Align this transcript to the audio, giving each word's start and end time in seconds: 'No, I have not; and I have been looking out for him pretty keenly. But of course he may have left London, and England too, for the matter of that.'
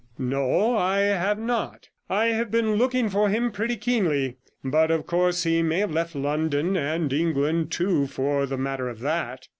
'No, 0.17 0.75
I 0.75 0.97
have 1.01 1.37
not; 1.37 1.89
and 2.09 2.17
I 2.17 2.25
have 2.29 2.49
been 2.49 2.73
looking 2.73 3.05
out 3.05 3.11
for 3.11 3.29
him 3.29 3.51
pretty 3.51 3.75
keenly. 3.77 4.37
But 4.63 4.89
of 4.89 5.05
course 5.05 5.43
he 5.43 5.61
may 5.61 5.77
have 5.77 5.91
left 5.91 6.15
London, 6.15 6.75
and 6.75 7.13
England 7.13 7.69
too, 7.71 8.07
for 8.07 8.47
the 8.47 8.57
matter 8.57 8.89
of 8.89 9.01
that.' 9.01 9.47